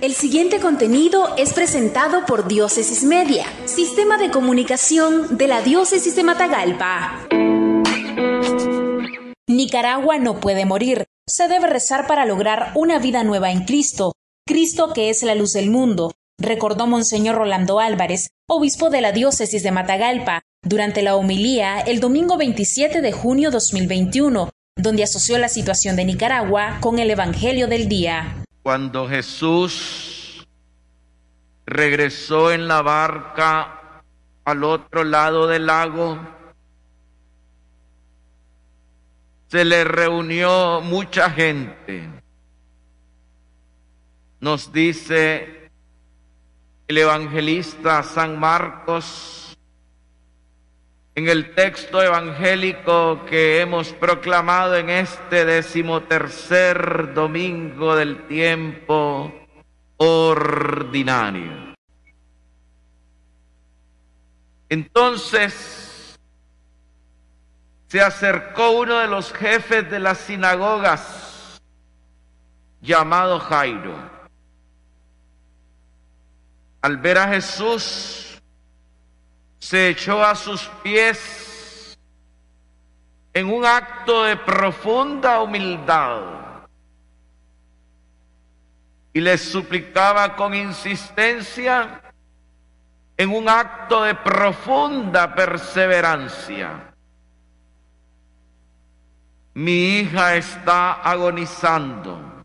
El 0.00 0.14
siguiente 0.14 0.60
contenido 0.60 1.34
es 1.36 1.52
presentado 1.52 2.24
por 2.24 2.46
Diócesis 2.46 3.02
Media, 3.02 3.46
Sistema 3.64 4.16
de 4.16 4.30
Comunicación 4.30 5.36
de 5.36 5.48
la 5.48 5.60
Diócesis 5.60 6.14
de 6.14 6.22
Matagalpa. 6.22 7.26
Nicaragua 9.48 10.18
no 10.18 10.38
puede 10.38 10.66
morir. 10.66 11.06
Se 11.26 11.48
debe 11.48 11.66
rezar 11.66 12.06
para 12.06 12.26
lograr 12.26 12.70
una 12.76 13.00
vida 13.00 13.24
nueva 13.24 13.50
en 13.50 13.64
Cristo. 13.64 14.12
Cristo 14.46 14.92
que 14.92 15.10
es 15.10 15.24
la 15.24 15.34
luz 15.34 15.52
del 15.52 15.68
mundo, 15.68 16.12
recordó 16.38 16.86
Monseñor 16.86 17.34
Rolando 17.34 17.80
Álvarez, 17.80 18.28
obispo 18.48 18.90
de 18.90 19.00
la 19.00 19.10
Diócesis 19.10 19.64
de 19.64 19.72
Matagalpa, 19.72 20.42
durante 20.62 21.02
la 21.02 21.16
homilía 21.16 21.80
el 21.80 21.98
domingo 21.98 22.36
27 22.36 23.00
de 23.00 23.10
junio 23.10 23.50
2021, 23.50 24.50
donde 24.76 25.02
asoció 25.02 25.38
la 25.38 25.48
situación 25.48 25.96
de 25.96 26.04
Nicaragua 26.04 26.78
con 26.80 27.00
el 27.00 27.10
Evangelio 27.10 27.66
del 27.66 27.88
día. 27.88 28.44
Cuando 28.68 29.08
Jesús 29.08 30.46
regresó 31.64 32.52
en 32.52 32.68
la 32.68 32.82
barca 32.82 34.02
al 34.44 34.62
otro 34.62 35.04
lado 35.04 35.46
del 35.46 35.64
lago, 35.64 36.18
se 39.46 39.64
le 39.64 39.84
reunió 39.84 40.82
mucha 40.82 41.30
gente. 41.30 42.10
Nos 44.38 44.70
dice 44.70 45.70
el 46.88 46.98
evangelista 46.98 48.02
San 48.02 48.38
Marcos 48.38 49.47
en 51.18 51.28
el 51.28 51.52
texto 51.52 52.00
evangélico 52.00 53.24
que 53.26 53.60
hemos 53.60 53.92
proclamado 53.92 54.76
en 54.76 54.88
este 54.88 55.44
decimotercer 55.44 57.12
domingo 57.12 57.96
del 57.96 58.28
tiempo 58.28 59.34
ordinario. 59.96 61.74
Entonces 64.68 66.16
se 67.88 68.00
acercó 68.00 68.70
uno 68.70 68.98
de 68.98 69.08
los 69.08 69.32
jefes 69.32 69.90
de 69.90 69.98
las 69.98 70.18
sinagogas 70.18 71.60
llamado 72.80 73.40
Jairo. 73.40 73.96
Al 76.80 76.96
ver 76.98 77.18
a 77.18 77.26
Jesús, 77.26 78.27
se 79.58 79.88
echó 79.88 80.24
a 80.24 80.34
sus 80.34 80.62
pies 80.82 81.98
en 83.34 83.52
un 83.52 83.64
acto 83.64 84.24
de 84.24 84.36
profunda 84.36 85.40
humildad 85.40 86.38
y 89.12 89.20
le 89.20 89.36
suplicaba 89.36 90.36
con 90.36 90.54
insistencia 90.54 92.02
en 93.16 93.30
un 93.30 93.48
acto 93.48 94.04
de 94.04 94.14
profunda 94.14 95.34
perseverancia. 95.34 96.94
Mi 99.54 99.98
hija 99.98 100.36
está 100.36 101.02
agonizando. 101.02 102.44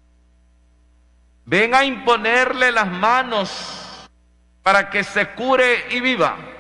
Ven 1.46 1.76
a 1.76 1.86
imponerle 1.86 2.72
las 2.72 2.88
manos 2.88 4.10
para 4.64 4.90
que 4.90 5.04
se 5.04 5.30
cure 5.30 5.86
y 5.92 6.00
viva. 6.00 6.53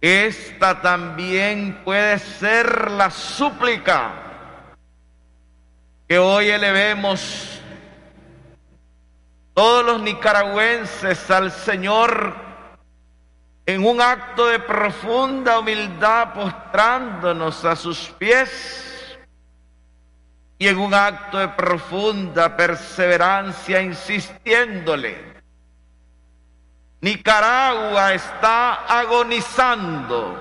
Esta 0.00 0.80
también 0.80 1.82
puede 1.84 2.18
ser 2.18 2.90
la 2.90 3.10
súplica 3.10 4.12
que 6.08 6.18
hoy 6.18 6.48
elevemos 6.48 7.60
todos 9.52 9.84
los 9.84 10.00
nicaragüenses 10.00 11.30
al 11.30 11.52
Señor 11.52 12.34
en 13.66 13.84
un 13.84 14.00
acto 14.00 14.46
de 14.46 14.58
profunda 14.58 15.58
humildad 15.58 16.32
postrándonos 16.32 17.64
a 17.66 17.76
sus 17.76 18.08
pies 18.18 19.18
y 20.58 20.66
en 20.66 20.78
un 20.78 20.94
acto 20.94 21.38
de 21.38 21.48
profunda 21.48 22.56
perseverancia 22.56 23.82
insistiéndole 23.82 25.29
Nicaragua 27.00 28.14
está 28.14 28.86
agonizando. 28.86 30.38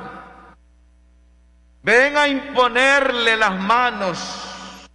Ven 1.81 2.18
a 2.18 2.28
imponerle 2.28 3.38
las 3.38 3.59
manos 3.59 4.90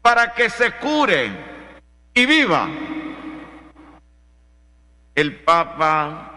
para 0.00 0.32
que 0.32 0.48
se 0.48 0.72
cure 0.78 1.30
y 2.14 2.26
viva. 2.26 2.68
El 5.14 5.36
Papa 5.44 6.34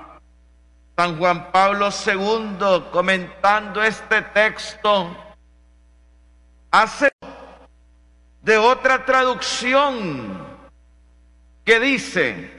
San 0.97 1.19
Juan 1.19 1.51
Pablo 1.51 1.89
II, 1.89 2.89
comentando 2.91 3.83
este 3.83 4.23
texto, 4.23 5.15
hace 6.71 7.11
de 8.41 8.57
otra 8.57 9.05
traducción 9.05 10.43
que 11.63 11.79
dice, 11.79 12.56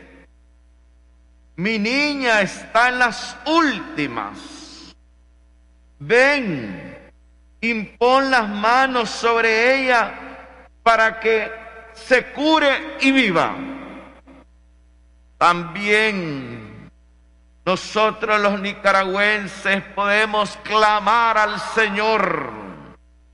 mi 1.59 1.77
niña 1.77 2.41
está 2.41 2.89
en 2.89 3.01
las 3.01 3.37
últimas. 3.45 4.95
Ven, 5.99 7.11
impon 7.61 8.31
las 8.31 8.49
manos 8.49 9.11
sobre 9.11 9.83
ella 9.83 10.15
para 10.85 11.19
que 11.19 11.51
se 11.95 12.27
cure 12.27 12.97
y 13.01 13.11
viva. 13.11 13.57
También 15.37 16.89
nosotros 17.65 18.41
los 18.41 18.61
nicaragüenses 18.61 19.83
podemos 19.97 20.57
clamar 20.63 21.39
al 21.39 21.59
Señor. 21.59 22.53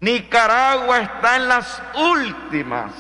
Nicaragua 0.01 1.01
está 1.01 1.37
en 1.37 1.49
las 1.49 1.83
últimas. 1.95 2.91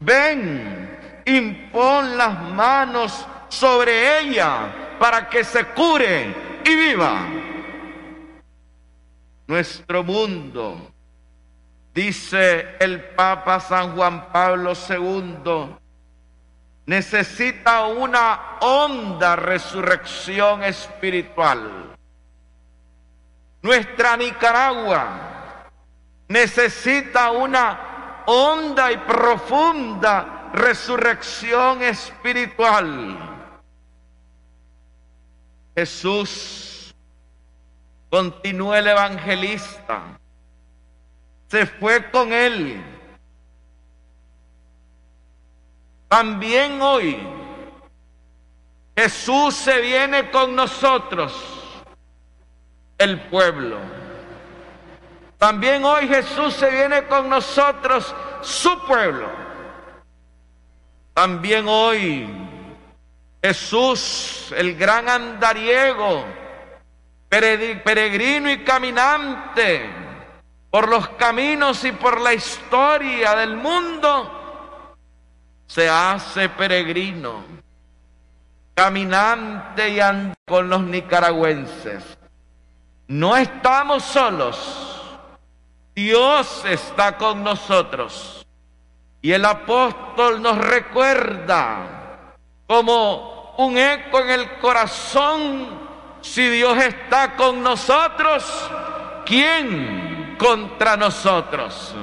Ven, 0.00 1.22
impon 1.24 2.18
las 2.18 2.42
manos 2.50 3.26
sobre 3.58 4.20
ella 4.20 4.96
para 4.98 5.28
que 5.28 5.42
se 5.42 5.64
cure 5.66 6.60
y 6.62 6.74
viva. 6.74 7.26
Nuestro 9.46 10.02
mundo, 10.02 10.90
dice 11.94 12.76
el 12.78 13.02
Papa 13.14 13.58
San 13.60 13.96
Juan 13.96 14.30
Pablo 14.30 14.72
II, 14.74 15.76
necesita 16.84 17.86
una 17.86 18.58
honda 18.60 19.36
resurrección 19.36 20.62
espiritual. 20.62 21.94
Nuestra 23.62 24.16
Nicaragua 24.16 25.70
necesita 26.28 27.30
una 27.30 28.22
honda 28.26 28.92
y 28.92 28.98
profunda 28.98 30.50
resurrección 30.52 31.82
espiritual. 31.82 33.35
Jesús, 35.76 36.94
continúa 38.08 38.78
el 38.78 38.86
evangelista, 38.86 40.18
se 41.48 41.66
fue 41.66 42.10
con 42.10 42.32
él. 42.32 42.82
También 46.08 46.80
hoy 46.80 47.18
Jesús 48.96 49.54
se 49.54 49.82
viene 49.82 50.30
con 50.30 50.56
nosotros, 50.56 51.34
el 52.96 53.20
pueblo. 53.28 53.76
También 55.36 55.84
hoy 55.84 56.08
Jesús 56.08 56.54
se 56.54 56.70
viene 56.70 57.06
con 57.06 57.28
nosotros, 57.28 58.14
su 58.40 58.82
pueblo. 58.86 59.28
También 61.12 61.66
hoy 61.68 62.45
Jesús, 63.46 64.52
el 64.56 64.74
gran 64.74 65.08
andariego, 65.08 66.24
peregrino 67.28 68.50
y 68.50 68.64
caminante 68.64 69.88
por 70.68 70.88
los 70.88 71.10
caminos 71.10 71.84
y 71.84 71.92
por 71.92 72.20
la 72.20 72.34
historia 72.34 73.36
del 73.36 73.56
mundo, 73.56 74.96
se 75.64 75.88
hace 75.88 76.48
peregrino, 76.48 77.44
caminante 78.74 79.90
y 79.90 80.00
anda 80.00 80.34
con 80.44 80.68
los 80.68 80.82
nicaragüenses. 80.82 82.18
No 83.06 83.36
estamos 83.36 84.02
solos, 84.02 85.02
Dios 85.94 86.64
está 86.64 87.16
con 87.16 87.44
nosotros. 87.44 88.44
Y 89.22 89.30
el 89.30 89.44
apóstol 89.44 90.42
nos 90.42 90.58
recuerda 90.58 91.92
como 92.66 93.35
un 93.58 93.78
eco 93.78 94.20
en 94.20 94.30
el 94.30 94.50
corazón. 94.58 95.86
Si 96.20 96.48
Dios 96.48 96.76
está 96.78 97.36
con 97.36 97.62
nosotros, 97.62 98.70
¿quién 99.24 100.36
contra 100.38 100.96
nosotros? 100.96 101.94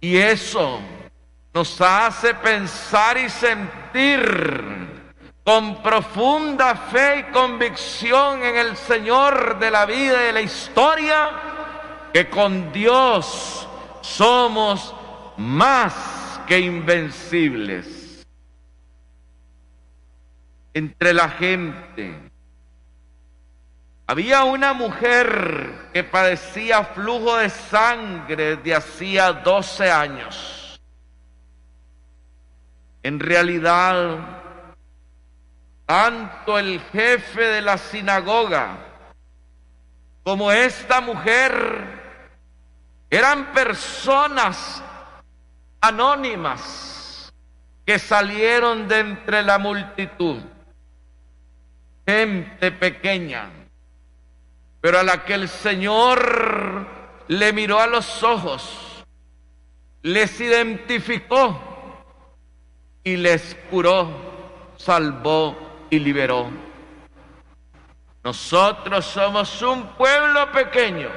Y 0.00 0.16
eso 0.16 0.80
nos 1.52 1.80
hace 1.80 2.34
pensar 2.34 3.18
y 3.18 3.28
sentir 3.28 5.02
con 5.44 5.82
profunda 5.82 6.76
fe 6.76 7.18
y 7.18 7.32
convicción 7.32 8.44
en 8.44 8.56
el 8.56 8.76
Señor 8.76 9.58
de 9.58 9.70
la 9.70 9.86
vida 9.86 10.22
y 10.22 10.26
de 10.26 10.32
la 10.32 10.40
historia, 10.40 11.30
que 12.12 12.30
con 12.30 12.72
Dios 12.72 13.66
somos 14.02 14.94
más 15.36 16.40
que 16.46 16.60
invencibles. 16.60 18.01
Entre 20.74 21.12
la 21.12 21.28
gente 21.28 22.30
había 24.06 24.44
una 24.44 24.72
mujer 24.72 25.90
que 25.92 26.04
padecía 26.04 26.84
flujo 26.84 27.36
de 27.36 27.50
sangre 27.50 28.56
de 28.56 28.74
hacía 28.74 29.32
12 29.32 29.90
años. 29.90 30.80
En 33.02 33.18
realidad, 33.18 34.18
tanto 35.86 36.58
el 36.58 36.80
jefe 36.92 37.42
de 37.42 37.60
la 37.62 37.76
sinagoga 37.76 38.76
como 40.22 40.52
esta 40.52 41.00
mujer 41.00 42.02
eran 43.10 43.52
personas 43.52 44.82
anónimas 45.80 47.32
que 47.84 47.98
salieron 47.98 48.86
de 48.88 49.00
entre 49.00 49.42
la 49.42 49.58
multitud, 49.58 50.40
pequeña 52.78 53.50
pero 54.82 54.98
a 54.98 55.04
la 55.04 55.24
que 55.24 55.34
el 55.34 55.48
Señor 55.48 56.88
le 57.28 57.52
miró 57.52 57.78
a 57.78 57.86
los 57.86 58.22
ojos, 58.24 59.04
les 60.02 60.40
identificó 60.40 62.04
y 63.04 63.16
les 63.16 63.56
curó, 63.70 64.74
salvó 64.76 65.86
y 65.88 66.00
liberó. 66.00 66.50
Nosotros 68.24 69.04
somos 69.04 69.62
un 69.62 69.86
pueblo 69.90 70.50
pequeño, 70.50 71.10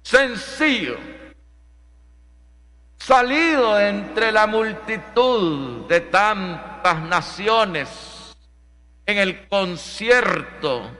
sencillo, 0.00 0.96
salido 2.98 3.80
entre 3.80 4.30
la 4.30 4.46
multitud 4.46 5.88
de 5.88 6.02
tantas 6.02 7.02
naciones 7.02 8.13
en 9.06 9.18
el 9.18 9.48
concierto 9.48 10.90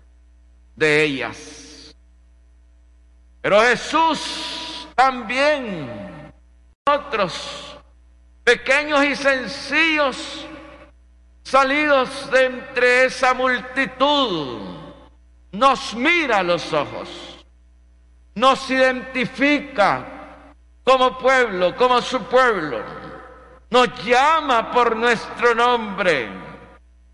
de 0.76 1.02
ellas. 1.04 1.96
Pero 3.40 3.60
Jesús 3.62 4.88
también, 4.94 6.32
otros 6.86 7.78
pequeños 8.42 9.04
y 9.04 9.16
sencillos, 9.16 10.46
salidos 11.42 12.30
de 12.30 12.44
entre 12.46 13.04
esa 13.06 13.34
multitud, 13.34 14.60
nos 15.52 15.94
mira 15.94 16.38
a 16.38 16.42
los 16.42 16.72
ojos, 16.72 17.44
nos 18.34 18.70
identifica 18.70 20.54
como 20.82 21.16
pueblo, 21.18 21.74
como 21.76 22.00
su 22.02 22.22
pueblo, 22.24 22.82
nos 23.70 24.04
llama 24.04 24.70
por 24.70 24.96
nuestro 24.96 25.54
nombre, 25.54 26.44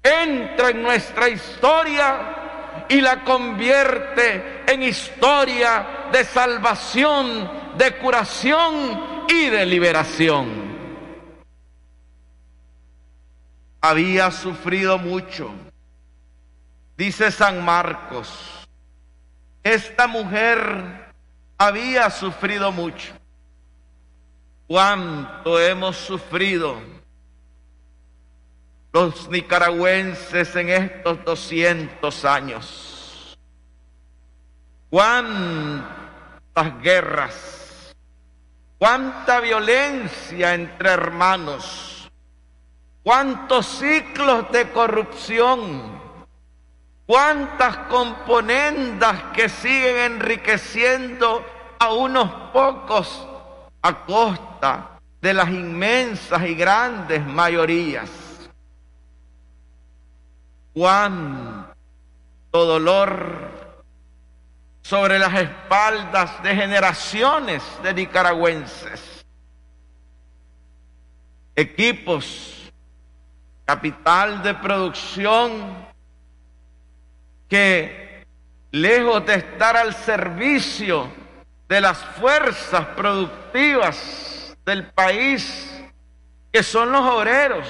entra 0.02 0.70
en 0.70 0.82
nuestra 0.82 1.28
historia 1.28 2.84
y 2.88 3.00
la 3.00 3.22
convierte 3.24 4.64
en 4.66 4.82
historia 4.82 6.08
de 6.12 6.24
salvación, 6.24 7.76
de 7.76 7.96
curación 7.98 9.26
y 9.28 9.48
de 9.48 9.66
liberación. 9.66 10.70
Había 13.80 14.30
sufrido 14.30 14.98
mucho, 14.98 15.50
dice 16.96 17.30
San 17.30 17.64
Marcos. 17.64 18.68
Esta 19.62 20.06
mujer 20.06 21.12
había 21.56 22.10
sufrido 22.10 22.72
mucho. 22.72 23.12
¿Cuánto 24.66 25.60
hemos 25.60 25.96
sufrido? 25.96 26.99
Los 28.92 29.28
nicaragüenses 29.28 30.56
en 30.56 30.68
estos 30.68 31.24
200 31.24 32.24
años. 32.24 33.38
Cuántas 34.88 35.84
guerras, 36.82 37.94
cuánta 38.78 39.38
violencia 39.40 40.54
entre 40.54 40.90
hermanos, 40.90 42.10
cuántos 43.04 43.66
ciclos 43.66 44.50
de 44.50 44.70
corrupción, 44.70 46.00
cuántas 47.06 47.76
componendas 47.88 49.22
que 49.32 49.48
siguen 49.48 50.14
enriqueciendo 50.14 51.44
a 51.78 51.92
unos 51.92 52.28
pocos 52.52 53.28
a 53.82 54.04
costa 54.04 54.98
de 55.20 55.32
las 55.32 55.48
inmensas 55.48 56.42
y 56.44 56.54
grandes 56.54 57.24
mayorías 57.24 58.29
cuánto 60.80 61.74
dolor 62.52 63.50
sobre 64.80 65.18
las 65.18 65.34
espaldas 65.34 66.42
de 66.42 66.56
generaciones 66.56 67.62
de 67.82 67.92
nicaragüenses. 67.92 69.26
Equipos, 71.54 72.72
capital 73.66 74.42
de 74.42 74.54
producción 74.54 75.86
que 77.46 78.24
lejos 78.70 79.26
de 79.26 79.34
estar 79.34 79.76
al 79.76 79.94
servicio 79.94 81.12
de 81.68 81.82
las 81.82 81.98
fuerzas 81.98 82.86
productivas 82.96 84.56
del 84.64 84.86
país, 84.92 85.78
que 86.50 86.62
son 86.62 86.90
los 86.90 87.02
obreros, 87.02 87.66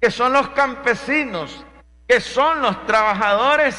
que 0.00 0.10
son 0.10 0.32
los 0.32 0.48
campesinos, 0.48 1.64
que 2.06 2.20
son 2.20 2.62
los 2.62 2.86
trabajadores, 2.86 3.76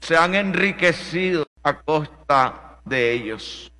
se 0.00 0.16
han 0.16 0.34
enriquecido 0.34 1.46
a 1.62 1.74
costa 1.80 2.78
de 2.84 3.12
ellos. 3.12 3.72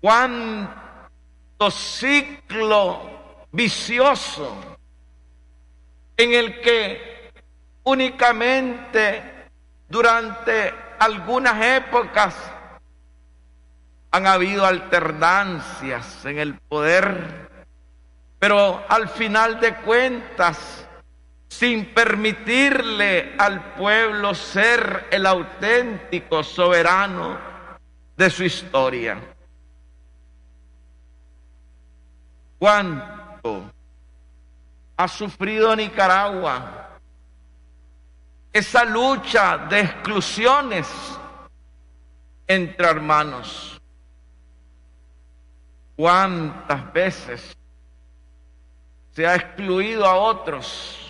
Cuánto 0.00 1.70
ciclo 1.70 3.46
vicioso 3.52 4.76
en 6.16 6.32
el 6.34 6.60
que 6.60 7.30
únicamente 7.84 9.22
durante 9.88 10.74
algunas 10.98 11.62
épocas 11.64 12.34
han 14.10 14.26
habido 14.26 14.66
alternancias 14.66 16.24
en 16.26 16.38
el 16.38 16.54
poder, 16.54 17.41
pero 18.42 18.84
al 18.88 19.08
final 19.08 19.60
de 19.60 19.76
cuentas 19.76 20.84
sin 21.46 21.94
permitirle 21.94 23.36
al 23.38 23.74
pueblo 23.74 24.34
ser 24.34 25.06
el 25.12 25.26
auténtico 25.26 26.42
soberano 26.42 27.38
de 28.16 28.30
su 28.30 28.42
historia. 28.42 29.16
¿Cuánto 32.58 33.70
ha 34.96 35.06
sufrido 35.06 35.76
Nicaragua 35.76 36.98
esa 38.52 38.84
lucha 38.84 39.56
de 39.56 39.82
exclusiones 39.82 40.88
entre 42.48 42.88
hermanos? 42.88 43.80
¿Cuántas 45.94 46.92
veces 46.92 47.56
se 49.12 49.26
ha 49.26 49.36
excluido 49.36 50.06
a 50.06 50.16
otros? 50.16 51.02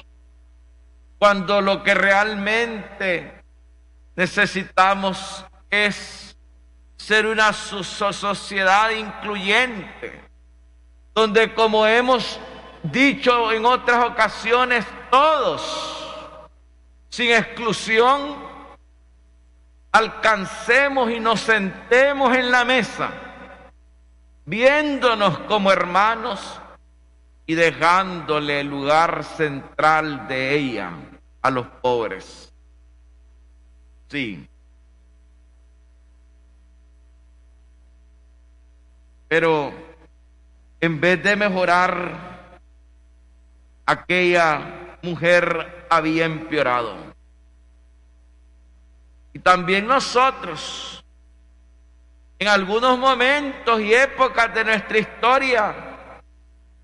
cuando 1.22 1.60
lo 1.60 1.84
que 1.84 1.94
realmente 1.94 3.44
necesitamos 4.16 5.46
es 5.70 6.36
ser 6.96 7.26
una 7.26 7.52
sociedad 7.52 8.90
incluyente, 8.90 10.20
donde 11.14 11.54
como 11.54 11.86
hemos 11.86 12.40
dicho 12.82 13.52
en 13.52 13.64
otras 13.64 14.04
ocasiones, 14.04 14.84
todos, 15.12 16.50
sin 17.08 17.30
exclusión, 17.30 18.36
alcancemos 19.92 21.08
y 21.08 21.20
nos 21.20 21.38
sentemos 21.38 22.34
en 22.36 22.50
la 22.50 22.64
mesa, 22.64 23.12
viéndonos 24.44 25.38
como 25.46 25.70
hermanos 25.70 26.60
y 27.46 27.54
dejándole 27.54 28.60
el 28.60 28.68
lugar 28.68 29.24
central 29.24 30.28
de 30.28 30.54
ella 30.54 30.92
a 31.40 31.50
los 31.50 31.66
pobres. 31.66 32.52
Sí. 34.08 34.48
Pero 39.28 39.72
en 40.80 41.00
vez 41.00 41.22
de 41.22 41.36
mejorar, 41.36 42.58
aquella 43.86 44.98
mujer 45.02 45.86
había 45.90 46.26
empeorado. 46.26 46.96
Y 49.32 49.38
también 49.38 49.86
nosotros, 49.86 51.04
en 52.38 52.48
algunos 52.48 52.98
momentos 52.98 53.80
y 53.80 53.94
épocas 53.94 54.54
de 54.54 54.64
nuestra 54.64 54.98
historia, 54.98 55.91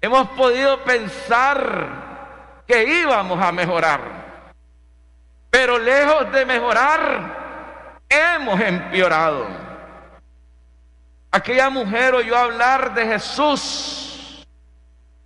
hemos 0.01 0.29
podido 0.31 0.83
pensar 0.85 2.63
que 2.67 2.85
íbamos 3.03 3.41
a 3.41 3.53
mejorar. 3.53 4.01
Pero 5.51 5.79
lejos 5.79 6.31
de 6.31 6.45
mejorar, 6.45 8.05
hemos 8.09 8.61
empeorado. 8.61 9.47
Aquella 11.31 11.71
mujer 11.71 12.15
oyó 12.15 12.37
hablar 12.37 12.95
de 12.95 13.07
Jesús. 13.07 14.47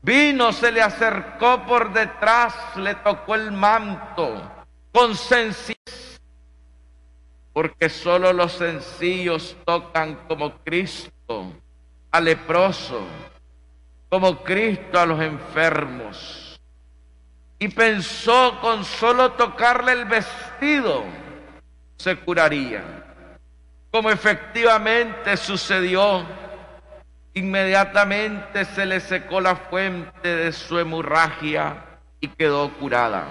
Vino, 0.02 0.52
se 0.52 0.72
le 0.72 0.82
acercó 0.82 1.64
por 1.64 1.92
detrás, 1.92 2.54
le 2.76 2.94
tocó 2.96 3.36
el 3.36 3.52
manto 3.52 4.50
con 4.92 5.14
sencillez. 5.16 6.20
Porque 7.52 7.88
solo 7.88 8.32
los 8.32 8.52
sencillos 8.52 9.56
tocan 9.64 10.16
como 10.26 10.58
Cristo 10.58 11.52
al 12.10 12.24
leproso, 12.24 13.06
como 14.12 14.44
Cristo 14.44 15.00
a 15.00 15.06
los 15.06 15.18
enfermos. 15.22 16.60
Y 17.58 17.68
pensó 17.68 18.58
con 18.60 18.84
solo 18.84 19.32
tocarle 19.32 19.92
el 19.92 20.04
vestido 20.04 21.02
se 21.96 22.16
curaría 22.16 22.84
como 23.90 24.10
efectivamente 24.10 25.36
sucedió. 25.38 26.26
Inmediatamente 27.32 28.66
se 28.66 28.84
le 28.84 29.00
secó 29.00 29.40
la 29.40 29.56
fuente 29.56 30.28
de 30.28 30.52
su 30.52 30.78
hemorragia 30.78 31.76
y 32.20 32.28
quedó 32.28 32.70
curada. 32.74 33.28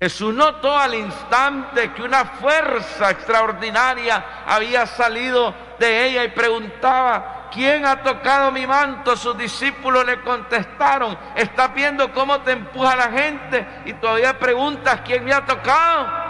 Jesús 0.00 0.34
notó 0.34 0.76
al 0.76 0.94
instante 0.94 1.92
que 1.92 2.02
una 2.02 2.24
fuerza 2.24 3.10
extraordinaria 3.10 4.24
había 4.46 4.86
salido 4.86 5.54
de 5.78 6.06
ella 6.06 6.24
y 6.24 6.28
preguntaba, 6.28 7.43
¿quién 7.54 7.86
ha 7.86 8.02
tocado 8.02 8.50
mi 8.50 8.66
manto? 8.66 9.16
Sus 9.16 9.38
discípulos 9.38 10.04
le 10.04 10.20
contestaron, 10.20 11.16
¿estás 11.36 11.72
viendo 11.72 12.12
cómo 12.12 12.40
te 12.40 12.52
empuja 12.52 12.96
la 12.96 13.10
gente? 13.10 13.66
Y 13.86 13.94
todavía 13.94 14.38
preguntas, 14.38 15.00
¿quién 15.04 15.24
me 15.24 15.32
ha 15.32 15.46
tocado? 15.46 16.24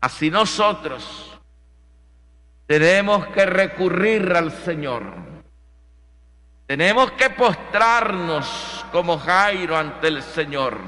Así 0.00 0.30
nosotros 0.30 1.38
tenemos 2.66 3.26
que 3.28 3.46
recurrir 3.46 4.32
al 4.34 4.50
Señor. 4.50 5.02
Tenemos 6.66 7.12
que 7.12 7.30
postrarnos 7.30 8.84
como 8.90 9.18
Jairo 9.18 9.76
ante 9.76 10.08
el 10.08 10.22
Señor. 10.22 10.78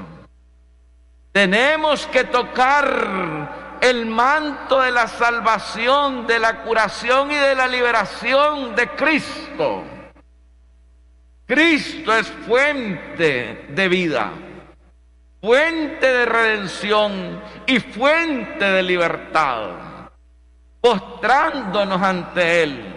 Tenemos 1.31 2.07
que 2.07 2.23
tocar 2.23 3.66
el 3.81 4.05
manto 4.05 4.81
de 4.81 4.91
la 4.91 5.07
salvación, 5.07 6.27
de 6.27 6.39
la 6.39 6.63
curación 6.63 7.31
y 7.31 7.35
de 7.35 7.55
la 7.55 7.67
liberación 7.67 8.75
de 8.75 8.89
Cristo. 8.89 9.83
Cristo 11.45 12.15
es 12.15 12.27
fuente 12.45 13.67
de 13.69 13.87
vida, 13.87 14.31
fuente 15.41 16.05
de 16.05 16.25
redención 16.25 17.41
y 17.65 17.79
fuente 17.79 18.65
de 18.65 18.83
libertad 18.83 19.87
postrándonos 20.87 22.01
ante 22.01 22.63
Él 22.63 22.95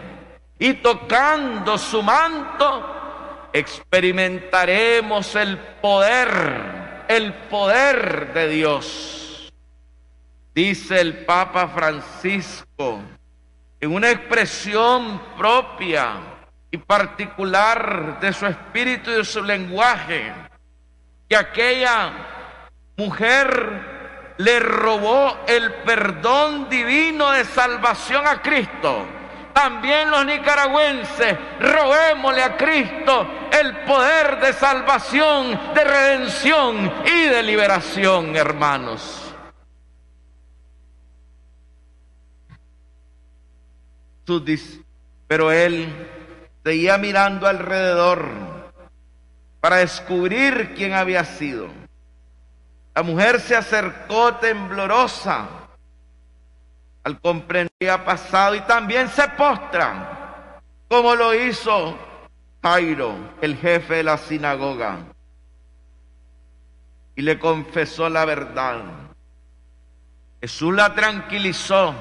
y 0.59 0.75
tocando 0.75 1.77
su 1.79 2.03
manto, 2.03 3.49
experimentaremos 3.53 5.35
el 5.35 5.59
poder, 5.59 7.05
el 7.09 7.33
poder 7.49 8.33
de 8.33 8.49
Dios. 8.49 9.20
Dice 10.55 11.01
el 11.01 11.25
Papa 11.25 11.69
Francisco 11.69 13.01
en 13.81 13.93
una 13.93 14.11
expresión 14.11 15.21
propia 15.39 16.17
y 16.71 16.77
particular 16.77 18.19
de 18.21 18.33
su 18.33 18.47
espíritu 18.47 19.11
y 19.11 19.15
de 19.15 19.25
su 19.25 19.43
lenguaje, 19.43 20.33
que 21.29 21.37
aquella 21.37 22.13
mujer 22.97 24.35
le 24.39 24.61
robó 24.61 25.39
el 25.47 25.73
perdón 25.85 26.69
divino 26.69 27.31
de 27.31 27.45
salvación 27.45 28.27
a 28.27 28.43
Cristo. 28.43 29.07
También 29.53 30.11
los 30.11 30.25
nicaragüenses 30.27 31.37
robémosle 31.61 32.43
a 32.43 32.57
Cristo 32.57 33.27
el 33.53 33.77
poder 33.85 34.41
de 34.41 34.53
salvación, 34.53 35.75
de 35.75 35.85
redención 35.85 36.93
y 37.05 37.23
de 37.27 37.43
liberación, 37.43 38.37
hermanos. 38.37 39.20
Pero 45.27 45.51
él 45.51 45.89
seguía 46.65 46.99
mirando 46.99 47.47
alrededor 47.47 48.29
para 49.61 49.77
descubrir 49.77 50.75
quién 50.75 50.93
había 50.93 51.25
sido. 51.25 51.69
La 52.95 53.03
mujer 53.03 53.41
se 53.41 53.57
acercó 53.57 54.35
temblorosa 54.37 55.49
al 57.05 57.21
comprender 57.21 57.73
que 57.79 57.91
ha 57.91 58.05
pasado 58.05 58.55
y 58.55 58.61
también 58.63 59.09
se 59.09 59.27
postra, 59.29 60.61
como 60.89 61.15
lo 61.15 61.35
hizo 61.35 61.97
Jairo, 62.63 63.15
el 63.41 63.57
jefe 63.57 63.97
de 63.97 64.03
la 64.03 64.19
sinagoga, 64.19 64.99
y 67.17 67.23
le 67.23 67.39
confesó 67.39 68.09
la 68.09 68.25
verdad. 68.25 68.83
Jesús 70.43 70.75
la 70.75 70.95
tranquilizó, 70.95 71.95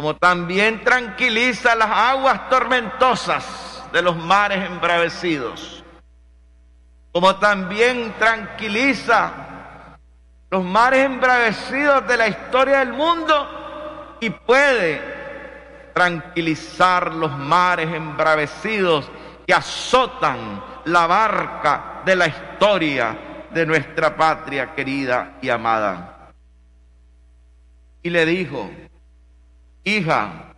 como 0.00 0.16
también 0.16 0.82
tranquiliza 0.82 1.74
las 1.74 1.90
aguas 1.90 2.48
tormentosas 2.48 3.84
de 3.92 4.00
los 4.00 4.16
mares 4.16 4.64
embravecidos, 4.64 5.84
como 7.12 7.36
también 7.36 8.14
tranquiliza 8.18 9.30
los 10.48 10.64
mares 10.64 11.04
embravecidos 11.04 12.08
de 12.08 12.16
la 12.16 12.28
historia 12.28 12.78
del 12.78 12.94
mundo 12.94 14.16
y 14.20 14.30
puede 14.30 15.02
tranquilizar 15.92 17.12
los 17.12 17.36
mares 17.36 17.92
embravecidos 17.92 19.06
que 19.46 19.52
azotan 19.52 20.64
la 20.86 21.06
barca 21.06 22.00
de 22.06 22.16
la 22.16 22.26
historia 22.26 23.18
de 23.50 23.66
nuestra 23.66 24.16
patria 24.16 24.74
querida 24.74 25.36
y 25.42 25.50
amada. 25.50 26.30
Y 28.02 28.08
le 28.08 28.24
dijo, 28.24 28.70
hija, 29.84 30.54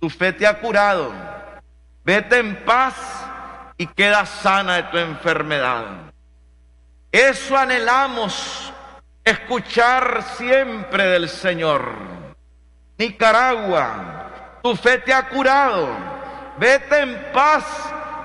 tu 0.00 0.10
fe 0.10 0.32
te 0.32 0.46
ha 0.46 0.58
curado, 0.58 1.12
vete 2.04 2.38
en 2.38 2.64
paz 2.64 2.94
y 3.76 3.86
queda 3.86 4.26
sana 4.26 4.76
de 4.76 4.82
tu 4.84 4.98
enfermedad. 4.98 5.84
Eso 7.10 7.56
anhelamos 7.56 8.72
escuchar 9.24 10.22
siempre 10.36 11.04
del 11.04 11.28
Señor. 11.28 11.92
Nicaragua, 12.98 14.58
tu 14.62 14.74
fe 14.76 14.98
te 14.98 15.12
ha 15.12 15.28
curado. 15.28 15.88
Vete 16.58 17.00
en 17.00 17.32
paz 17.32 17.64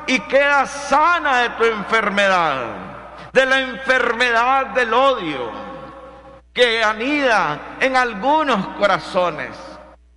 y 0.07 0.19
queda 0.21 0.65
sana 0.65 1.41
de 1.43 1.49
tu 1.51 1.63
enfermedad, 1.65 2.65
de 3.31 3.45
la 3.45 3.59
enfermedad 3.59 4.67
del 4.67 4.93
odio 4.93 5.51
que 6.53 6.83
anida 6.83 7.77
en 7.79 7.95
algunos 7.95 8.65
corazones, 8.77 9.55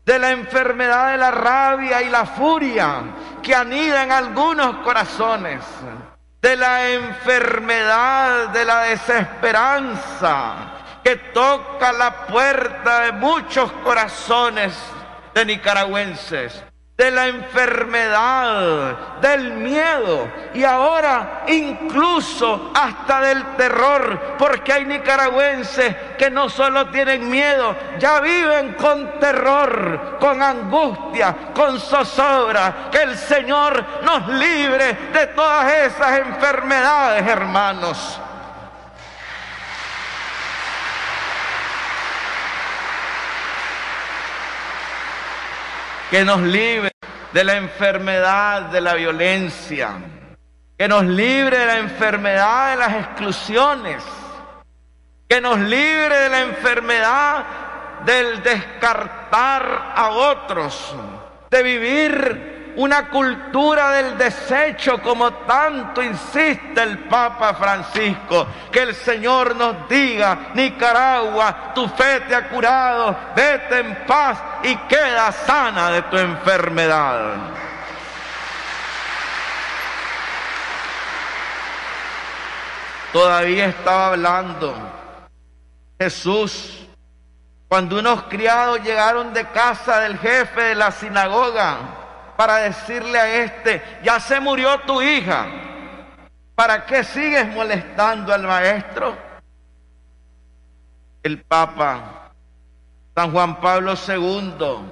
de 0.07 0.21
la 0.21 0.31
enfermedad 0.31 1.11
de 1.11 1.19
la 1.19 1.33
rabia 1.33 2.01
y 2.01 2.09
la 2.09 2.25
furia 2.25 3.03
que 3.43 3.53
anida 3.55 4.05
en 4.05 4.13
algunos 4.13 4.77
corazones, 4.77 5.65
de 6.41 6.57
la 6.57 6.89
enfermedad 6.91 8.51
de 8.51 8.65
la 8.65 8.83
desesperanza 8.83 10.55
que 11.03 11.17
toca 11.17 11.93
la 11.93 12.27
puerta 12.27 13.01
de 13.01 13.13
muchos 13.13 13.71
corazones 13.85 14.77
de 15.35 15.45
nicaragüenses, 15.45 16.65
de 16.97 17.11
la 17.11 17.26
enfermedad, 17.26 19.19
del 19.21 19.53
miedo 19.53 20.33
y 20.55 20.65
ahora 20.65 21.43
incluso 21.47 22.73
hasta 22.75 23.21
del 23.21 23.45
terror, 23.57 24.37
porque 24.38 24.73
hay 24.73 24.87
nicaragüenses 24.87 25.95
que 26.17 26.31
no 26.31 26.49
solo 26.49 26.87
tienen 26.87 27.29
miedo, 27.29 27.76
ya 27.99 28.21
viven 28.21 28.75
con 28.75 29.21
terror, 29.21 30.17
con 30.19 30.43
angustia, 30.43 31.37
con 31.55 31.79
zozobra. 31.79 32.88
Que 32.91 33.03
el 33.03 33.19
Señor 33.19 33.85
nos 34.03 34.29
libre 34.29 34.95
de 35.12 35.26
todas 35.29 35.71
esas 35.73 36.19
enfermedades, 36.19 37.26
hermanos. 37.26 38.21
Que 46.11 46.25
nos 46.25 46.41
libre 46.41 46.93
de 47.33 47.45
la 47.45 47.57
enfermedad, 47.57 48.63
de 48.63 48.81
la 48.81 48.95
violencia, 48.95 49.97
que 50.79 50.89
nos 50.89 51.05
libre 51.05 51.59
de 51.59 51.67
la 51.67 51.79
enfermedad 51.79 52.71
de 52.71 52.77
las 52.77 52.95
exclusiones, 52.95 54.03
que 55.29 55.41
nos 55.41 55.59
libre 55.59 56.17
de 56.17 56.29
la 56.29 56.41
enfermedad 56.43 57.45
del 58.05 58.43
descartar 58.43 59.93
a 59.97 60.11
otros, 60.11 60.95
de 61.51 61.63
vivir 61.63 62.56
una 62.76 63.09
cultura 63.09 63.92
del 63.92 64.18
desecho 64.18 65.00
como 65.00 65.33
tanto 65.33 66.02
insiste 66.02 66.83
el 66.83 66.99
Papa 67.00 67.54
Francisco. 67.54 68.47
Que 68.71 68.83
el 68.83 68.95
Señor 68.95 69.56
nos 69.56 69.88
diga, 69.88 70.50
Nicaragua, 70.54 71.73
tu 71.75 71.88
fe 71.88 72.21
te 72.21 72.35
ha 72.35 72.49
curado, 72.49 73.16
vete 73.35 73.80
en 73.80 74.04
paz 74.06 74.38
y 74.62 74.76
queda 74.88 75.33
sana 75.33 75.90
de 75.90 76.02
tu 76.02 76.18
enfermedad. 76.18 77.37
Todavía 83.12 83.66
estaba 83.66 84.09
hablando 84.09 84.75
Jesús 85.99 86.87
cuando 87.68 87.99
unos 87.99 88.25
criados 88.25 88.83
llegaron 88.83 89.33
de 89.33 89.47
casa 89.47 90.00
del 90.00 90.18
jefe 90.18 90.61
de 90.61 90.75
la 90.75 90.90
sinagoga 90.90 91.96
para 92.37 92.57
decirle 92.59 93.19
a 93.19 93.45
este, 93.45 93.83
ya 94.02 94.21
se 94.21 94.38
murió 94.40 94.81
tu 94.81 95.00
hija, 95.00 95.47
¿para 96.55 96.85
qué 96.87 97.02
sigues 97.02 97.47
molestando 97.49 98.33
al 98.33 98.43
maestro? 98.43 99.16
El 101.23 101.43
Papa 101.43 102.16
San 103.16 103.33
Juan 103.33 103.61
Pablo 103.62 103.95
II 103.95 104.90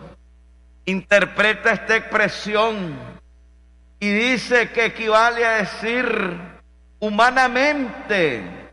interpreta 0.86 1.72
esta 1.72 1.96
expresión 1.96 2.96
y 4.00 4.10
dice 4.10 4.70
que 4.70 4.86
equivale 4.86 5.44
a 5.44 5.56
decir 5.56 6.38
humanamente, 7.00 8.70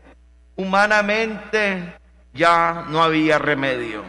humanamente 0.56 1.94
ya 2.32 2.86
no 2.88 3.02
había 3.02 3.38
remedio. 3.38 4.02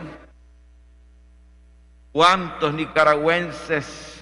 ¿Cuántos 2.13 2.73
nicaragüenses 2.73 4.12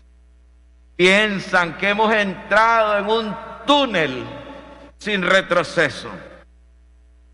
piensan 1.02 1.80
que 1.80 1.90
hemos 1.90 2.14
entrado 2.14 3.00
en 3.00 3.08
un 3.08 3.36
túnel 3.66 4.24
sin 5.00 5.24
retroceso? 5.24 6.12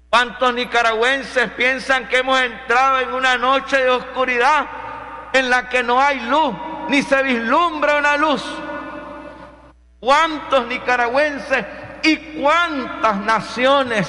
¿Cuántos 0.10 0.54
nicaragüenses 0.54 1.52
piensan 1.52 2.08
que 2.08 2.20
hemos 2.20 2.40
entrado 2.40 3.02
en 3.02 3.14
una 3.14 3.38
noche 3.38 3.76
de 3.76 3.90
oscuridad 3.90 4.68
en 5.34 5.50
la 5.50 5.68
que 5.68 5.84
no 5.84 6.00
hay 6.00 6.18
luz, 6.22 6.56
ni 6.88 7.02
se 7.02 7.22
vislumbra 7.24 7.98
una 7.98 8.16
luz? 8.16 8.42
¿Cuántos 10.00 10.66
nicaragüenses 10.68 11.66
y 12.04 12.16
cuántas 12.40 13.18
naciones 13.18 14.08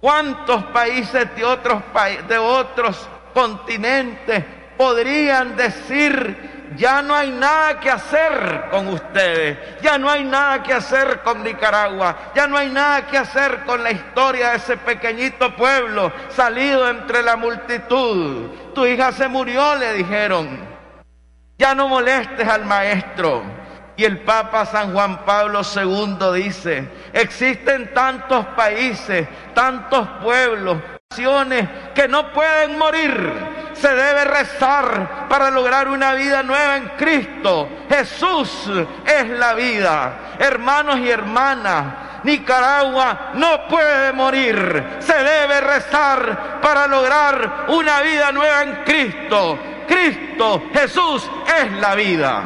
¿Cuántos 0.00 0.64
países 0.64 1.34
de 1.34 1.46
otros, 1.46 1.82
de 2.28 2.36
otros 2.36 3.08
continentes 3.32 4.44
podrían 4.76 5.56
decir, 5.56 6.53
ya 6.76 7.02
no 7.02 7.14
hay 7.14 7.30
nada 7.30 7.80
que 7.80 7.90
hacer 7.90 8.66
con 8.70 8.88
ustedes, 8.88 9.80
ya 9.82 9.98
no 9.98 10.10
hay 10.10 10.24
nada 10.24 10.62
que 10.62 10.72
hacer 10.72 11.20
con 11.22 11.42
Nicaragua, 11.42 12.32
ya 12.34 12.46
no 12.46 12.56
hay 12.56 12.70
nada 12.70 13.06
que 13.06 13.18
hacer 13.18 13.64
con 13.64 13.82
la 13.82 13.90
historia 13.90 14.50
de 14.50 14.56
ese 14.56 14.76
pequeñito 14.76 15.54
pueblo 15.54 16.12
salido 16.28 16.88
entre 16.88 17.22
la 17.22 17.36
multitud? 17.36 18.50
Tu 18.74 18.86
hija 18.86 19.12
se 19.12 19.28
murió, 19.28 19.74
le 19.76 19.92
dijeron. 19.94 20.74
Ya 21.56 21.74
no 21.74 21.88
molestes 21.88 22.48
al 22.48 22.64
maestro. 22.64 23.42
Y 23.96 24.04
el 24.04 24.22
Papa 24.22 24.66
San 24.66 24.92
Juan 24.92 25.24
Pablo 25.24 25.60
II 25.62 26.42
dice, 26.42 26.88
existen 27.12 27.94
tantos 27.94 28.44
países, 28.46 29.28
tantos 29.54 30.08
pueblos, 30.20 30.78
naciones 31.10 31.68
que 31.94 32.08
no 32.08 32.32
pueden 32.32 32.76
morir. 32.76 33.53
Se 33.74 33.94
debe 33.94 34.24
rezar 34.24 35.26
para 35.28 35.50
lograr 35.50 35.88
una 35.88 36.14
vida 36.14 36.42
nueva 36.42 36.76
en 36.76 36.88
Cristo. 36.96 37.68
Jesús 37.88 38.70
es 39.04 39.28
la 39.30 39.54
vida. 39.54 40.36
Hermanos 40.38 40.98
y 40.98 41.10
hermanas, 41.10 41.84
Nicaragua 42.24 43.32
no 43.34 43.68
puede 43.68 44.12
morir. 44.12 44.96
Se 45.00 45.14
debe 45.14 45.60
rezar 45.60 46.60
para 46.60 46.86
lograr 46.86 47.66
una 47.68 48.00
vida 48.00 48.32
nueva 48.32 48.62
en 48.62 48.84
Cristo. 48.84 49.58
Cristo, 49.86 50.62
Jesús 50.72 51.30
es 51.60 51.72
la 51.72 51.94
vida. 51.94 52.42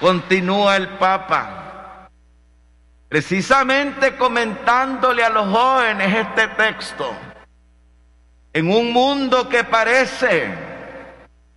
Continúa 0.00 0.76
el 0.76 0.90
Papa, 0.90 1.67
precisamente 3.08 4.16
comentándole 4.16 5.24
a 5.24 5.30
los 5.30 5.48
jóvenes 5.48 6.14
este 6.14 6.48
texto. 6.48 7.16
En 8.52 8.70
un 8.70 8.92
mundo 8.92 9.48
que 9.48 9.64
parece, 9.64 10.54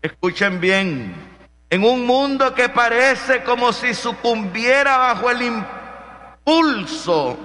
escuchen 0.01 0.59
bien, 0.59 1.13
en 1.69 1.83
un 1.83 2.05
mundo 2.05 2.53
que 2.53 2.69
parece 2.69 3.43
como 3.43 3.73
si 3.73 3.93
sucumbiera 3.93 4.97
bajo 4.97 5.29
el 5.29 5.41
impulso, 5.41 7.37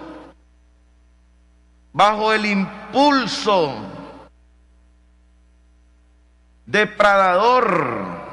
bajo 1.93 2.33
el 2.33 2.47
impulso 2.47 3.93
depredador 6.67 8.27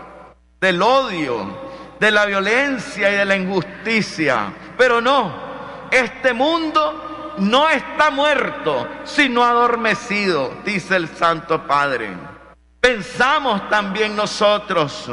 del 0.59 0.81
odio, 0.81 1.61
de 1.99 2.11
la 2.11 2.25
violencia 2.25 3.11
y 3.11 3.15
de 3.15 3.25
la 3.25 3.35
injusticia. 3.35 4.51
Pero 4.77 4.99
no, 4.99 5.52
este 5.93 6.33
mundo 6.33 7.35
no 7.37 7.69
está 7.69 8.09
muerto, 8.09 8.87
sino 9.03 9.43
adormecido, 9.43 10.53
dice 10.65 10.95
el 10.95 11.07
Santo 11.07 11.65
Padre. 11.67 12.09
Pensamos 12.79 13.69
también 13.69 14.15
nosotros 14.15 15.09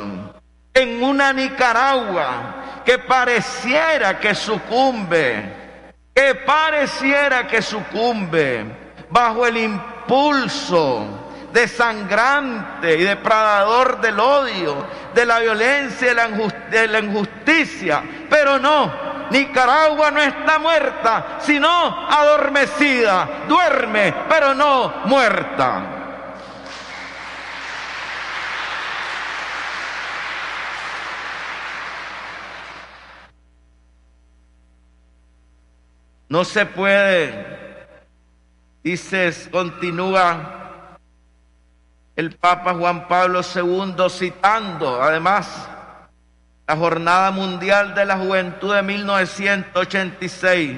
en 0.75 1.03
una 1.03 1.33
Nicaragua 1.33 2.83
que 2.85 2.99
pareciera 2.99 4.19
que 4.19 4.35
sucumbe, 4.35 5.83
que 6.15 6.35
pareciera 6.35 7.47
que 7.47 7.63
sucumbe 7.63 8.65
bajo 9.11 9.47
el 9.47 9.57
impulso 9.59 11.20
desangrante 11.53 12.97
y 12.97 13.03
depredador 13.03 14.01
del 14.01 14.19
odio, 14.19 14.87
de 15.15 15.27
la 15.27 15.39
violencia 15.41 16.13
y 16.13 16.71
de 16.71 16.89
la 16.89 17.01
injusticia. 17.01 18.03
Pero 18.29 18.59
no, 18.59 19.29
Nicaragua 19.31 20.11
no 20.11 20.21
está 20.21 20.59
muerta, 20.59 21.39
sino 21.41 21.69
adormecida. 22.09 23.45
Duerme, 23.49 24.15
pero 24.29 24.55
no 24.55 25.03
muerta. 25.05 25.97
No 36.29 36.45
se 36.45 36.65
puede, 36.65 37.89
dices, 38.85 39.49
continúa 39.51 40.60
el 42.21 42.37
Papa 42.37 42.75
Juan 42.75 43.09
Pablo 43.09 43.41
II 43.41 44.11
citando 44.11 45.03
además 45.03 45.67
la 46.67 46.77
Jornada 46.77 47.31
Mundial 47.31 47.95
de 47.95 48.05
la 48.05 48.19
Juventud 48.19 48.75
de 48.75 48.83
1986. 48.83 50.77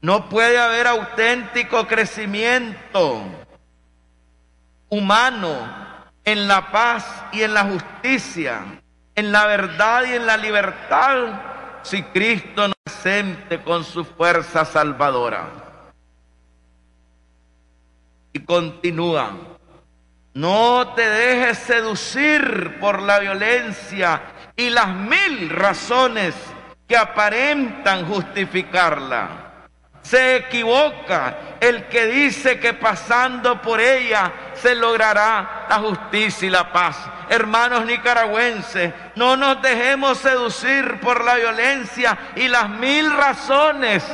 No 0.00 0.28
puede 0.28 0.56
haber 0.60 0.86
auténtico 0.86 1.88
crecimiento 1.88 3.20
humano 4.88 5.58
en 6.24 6.46
la 6.46 6.70
paz 6.70 7.04
y 7.32 7.42
en 7.42 7.52
la 7.52 7.64
justicia, 7.64 8.80
en 9.16 9.32
la 9.32 9.46
verdad 9.46 10.04
y 10.04 10.12
en 10.12 10.24
la 10.24 10.36
libertad, 10.36 11.80
si 11.82 12.00
Cristo 12.04 12.68
no 12.68 12.74
presente 12.84 13.60
con 13.64 13.82
su 13.82 14.04
fuerza 14.04 14.64
salvadora. 14.64 15.48
Y 18.32 18.38
continúa 18.38 19.53
no 20.34 20.94
te 20.94 21.08
dejes 21.08 21.58
seducir 21.58 22.78
por 22.80 23.00
la 23.00 23.20
violencia 23.20 24.20
y 24.56 24.70
las 24.70 24.88
mil 24.88 25.48
razones 25.50 26.34
que 26.88 26.96
aparentan 26.96 28.06
justificarla. 28.06 29.28
Se 30.02 30.36
equivoca 30.36 31.56
el 31.60 31.84
que 31.84 32.06
dice 32.06 32.58
que 32.60 32.74
pasando 32.74 33.62
por 33.62 33.80
ella 33.80 34.32
se 34.52 34.74
logrará 34.74 35.66
la 35.70 35.78
justicia 35.78 36.46
y 36.46 36.50
la 36.50 36.70
paz. 36.70 36.98
Hermanos 37.30 37.86
nicaragüenses, 37.86 38.92
no 39.14 39.36
nos 39.36 39.62
dejemos 39.62 40.18
seducir 40.18 41.00
por 41.00 41.24
la 41.24 41.36
violencia 41.36 42.18
y 42.36 42.48
las 42.48 42.68
mil 42.68 43.10
razones 43.16 44.04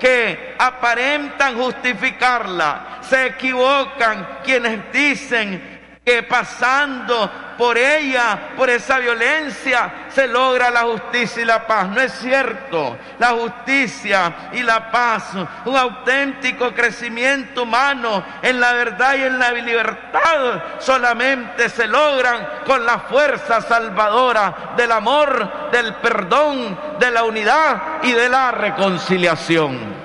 que 0.00 0.56
aparentan 0.58 1.56
justificarla. 1.56 2.98
Se 3.02 3.26
equivocan 3.26 4.38
quienes 4.42 4.92
dicen 4.92 5.69
que 6.10 6.24
pasando 6.24 7.30
por 7.56 7.78
ella, 7.78 8.54
por 8.56 8.68
esa 8.68 8.98
violencia, 8.98 10.08
se 10.08 10.26
logra 10.26 10.68
la 10.70 10.80
justicia 10.80 11.42
y 11.42 11.44
la 11.44 11.64
paz. 11.68 11.88
No 11.88 12.00
es 12.00 12.12
cierto. 12.14 12.98
La 13.20 13.28
justicia 13.28 14.50
y 14.52 14.62
la 14.62 14.90
paz, 14.90 15.34
un 15.66 15.76
auténtico 15.76 16.74
crecimiento 16.74 17.62
humano 17.62 18.24
en 18.42 18.58
la 18.58 18.72
verdad 18.72 19.14
y 19.14 19.22
en 19.22 19.38
la 19.38 19.52
libertad, 19.52 20.80
solamente 20.80 21.68
se 21.68 21.86
logran 21.86 22.48
con 22.66 22.84
la 22.84 22.98
fuerza 23.00 23.60
salvadora 23.60 24.72
del 24.76 24.90
amor, 24.90 25.70
del 25.70 25.94
perdón, 25.96 26.76
de 26.98 27.10
la 27.12 27.22
unidad 27.22 27.82
y 28.02 28.12
de 28.12 28.28
la 28.28 28.50
reconciliación. 28.50 29.99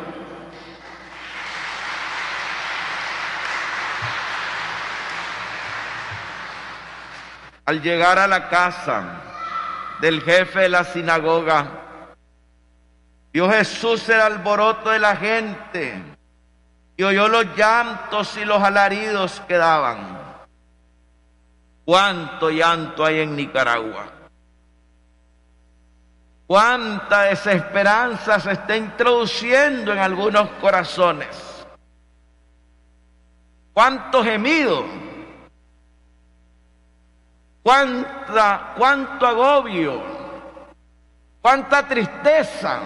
Al 7.65 7.81
llegar 7.81 8.19
a 8.19 8.27
la 8.27 8.47
casa 8.47 9.21
del 9.99 10.21
jefe 10.21 10.61
de 10.61 10.69
la 10.69 10.83
sinagoga, 10.83 11.67
vio 13.33 13.49
Jesús 13.49 14.07
el 14.09 14.21
alboroto 14.21 14.91
de 14.91 14.99
la 14.99 15.15
gente 15.15 16.01
y 16.97 17.03
oyó 17.03 17.27
los 17.27 17.45
llantos 17.55 18.37
y 18.37 18.45
los 18.45 18.61
alaridos 18.61 19.41
que 19.47 19.57
daban. 19.57 20.23
¿Cuánto 21.83 22.49
llanto 22.49 23.05
hay 23.05 23.19
en 23.19 23.35
Nicaragua? 23.35 24.07
¿Cuánta 26.47 27.23
desesperanza 27.23 28.39
se 28.39 28.51
está 28.51 28.77
introduciendo 28.77 29.91
en 29.91 29.99
algunos 29.99 30.49
corazones? 30.61 31.65
¿Cuánto 33.73 34.23
gemido? 34.23 34.85
Cuánta, 37.65 38.73
cuánto 38.77 39.25
agobio, 39.25 39.99
cuánta 41.41 41.87
tristeza, 41.87 42.79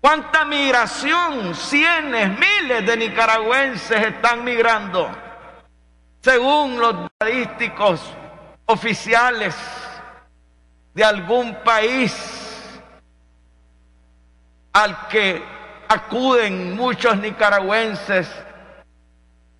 cuánta 0.00 0.44
migración, 0.44 1.52
cientos, 1.52 2.38
miles 2.38 2.86
de 2.86 2.96
nicaragüenses 2.96 4.06
están 4.06 4.44
migrando, 4.44 5.10
según 6.20 6.78
los 6.78 7.10
estadísticos 7.10 8.00
oficiales 8.66 9.56
de 10.94 11.02
algún 11.02 11.56
país 11.64 12.80
al 14.74 15.08
que 15.08 15.42
acuden 15.88 16.76
muchos 16.76 17.18
nicaragüenses 17.18 18.30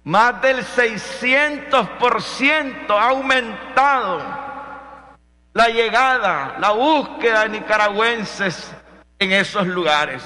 más 0.08 0.40
del 0.40 0.64
600% 0.64 2.88
ha 2.88 3.08
aumentado 3.10 4.22
la 5.52 5.68
llegada, 5.68 6.56
la 6.58 6.70
búsqueda 6.70 7.42
de 7.42 7.50
nicaragüenses 7.50 8.74
en 9.18 9.32
esos 9.32 9.66
lugares. 9.66 10.22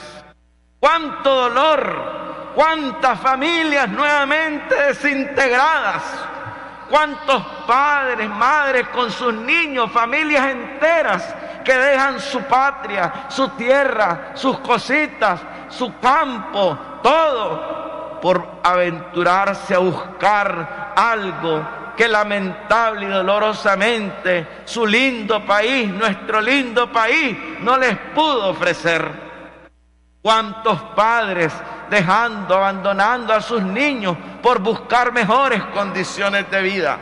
Cuánto 0.79 1.35
dolor, 1.35 2.53
cuántas 2.55 3.19
familias 3.19 3.89
nuevamente 3.89 4.73
desintegradas, 4.73 6.05
cuántos 6.89 7.45
padres, 7.67 8.31
madres 8.31 8.87
con 8.91 9.11
sus 9.11 9.35
niños, 9.35 9.91
familias 9.91 10.47
enteras 10.47 11.35
que 11.65 11.77
dejan 11.77 12.21
su 12.21 12.41
patria, 12.43 13.25
su 13.29 13.49
tierra, 13.49 14.31
sus 14.35 14.61
cositas, 14.61 15.41
su 15.71 15.99
campo, 15.99 16.79
todo 17.03 17.82
por 18.23 18.61
aventurarse 18.63 19.75
a 19.75 19.79
buscar 19.79 20.93
algo 20.95 21.67
que 21.97 22.07
lamentable 22.07 23.07
y 23.07 23.09
dolorosamente 23.09 24.63
su 24.65 24.87
lindo 24.87 25.45
país, 25.45 25.91
nuestro 25.91 26.41
lindo 26.41 26.91
país, 26.93 27.37
no 27.61 27.77
les 27.77 27.99
pudo 28.15 28.51
ofrecer. 28.51 29.33
¿Cuántos 30.23 30.81
padres 30.95 31.53
dejando, 31.91 32.55
abandonando 32.55 33.35
a 33.35 33.41
sus 33.41 33.61
niños 33.61 34.17
por 34.41 34.61
buscar 34.61 35.13
mejores 35.13 35.61
condiciones 35.75 36.49
de 36.49 36.63
vida? 36.63 36.99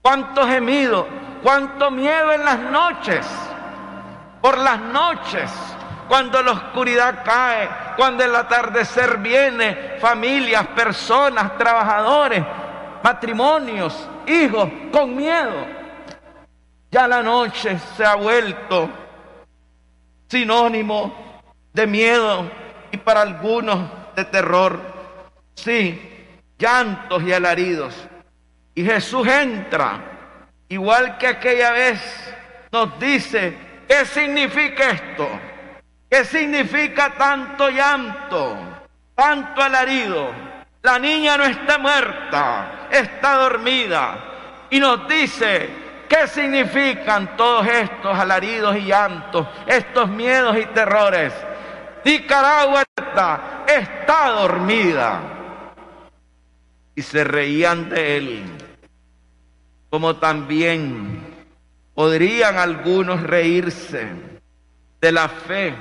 ¿Cuántos 0.00 0.48
gemidos? 0.48 1.04
¿Cuánto 1.42 1.90
miedo 1.90 2.32
en 2.32 2.42
las 2.42 2.58
noches? 2.58 3.26
Por 4.40 4.56
las 4.56 4.80
noches 4.80 5.50
cuando 6.08 6.42
la 6.42 6.52
oscuridad 6.52 7.22
cae, 7.24 7.68
cuando 7.96 8.24
el 8.24 8.34
atardecer 8.34 9.18
viene, 9.18 9.96
familias, 9.98 10.66
personas, 10.68 11.56
trabajadores, 11.58 12.44
matrimonios, 13.02 14.08
hijos, 14.26 14.68
con 14.92 15.16
miedo. 15.16 15.66
Ya 16.90 17.08
la 17.08 17.22
noche 17.22 17.78
se 17.96 18.04
ha 18.04 18.14
vuelto 18.14 18.88
sinónimo 20.28 21.14
de 21.72 21.86
miedo 21.86 22.50
y 22.90 22.96
para 22.96 23.22
algunos 23.22 23.90
de 24.14 24.24
terror. 24.24 24.80
Sí, 25.54 26.00
llantos 26.58 27.22
y 27.22 27.32
alaridos. 27.32 27.94
Y 28.74 28.84
Jesús 28.84 29.26
entra, 29.26 30.00
igual 30.68 31.18
que 31.18 31.26
aquella 31.26 31.72
vez 31.72 32.34
nos 32.70 32.98
dice, 32.98 33.56
¿qué 33.88 34.04
significa 34.04 34.90
esto? 34.90 35.28
¿Qué 36.08 36.24
significa 36.24 37.14
tanto 37.14 37.68
llanto, 37.68 38.56
tanto 39.14 39.60
alarido? 39.60 40.30
La 40.82 41.00
niña 41.00 41.36
no 41.36 41.44
está 41.44 41.78
muerta, 41.78 42.86
está 42.90 43.34
dormida. 43.34 44.66
Y 44.70 44.78
nos 44.78 45.08
dice, 45.08 45.68
¿qué 46.08 46.28
significan 46.28 47.36
todos 47.36 47.66
estos 47.66 48.16
alaridos 48.16 48.76
y 48.76 48.82
llantos, 48.82 49.48
estos 49.66 50.08
miedos 50.08 50.56
y 50.56 50.66
terrores? 50.66 51.32
Nicaragua 52.04 52.84
está, 52.96 53.64
está 53.66 54.30
dormida. 54.30 55.20
Y 56.94 57.02
se 57.02 57.24
reían 57.24 57.90
de 57.90 58.16
él, 58.16 58.44
como 59.90 60.14
también 60.16 61.34
podrían 61.94 62.58
algunos 62.58 63.22
reírse 63.24 64.08
de 65.00 65.12
la 65.12 65.28
fe 65.28 65.74